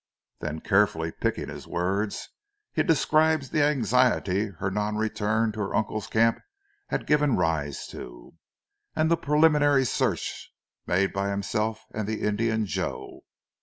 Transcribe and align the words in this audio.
Then, 0.39 0.61
carefully 0.61 1.11
picking 1.11 1.47
his 1.49 1.67
words, 1.67 2.29
he 2.73 2.81
described 2.81 3.51
the 3.51 3.61
anxiety 3.61 4.47
her 4.47 4.71
non 4.71 4.95
return 4.95 5.51
to 5.51 5.59
her 5.59 5.75
uncle's 5.75 6.07
camp 6.07 6.39
had 6.87 7.05
given 7.05 7.35
rise 7.35 7.85
to; 7.89 8.33
and 8.95 9.11
the 9.11 9.15
preliminary 9.17 9.85
search 9.85 10.51
made 10.87 11.13
by 11.13 11.29
himself 11.29 11.85
and 11.93 12.07
the 12.07 12.23
Indian 12.23 12.65
Joe. 12.65 13.25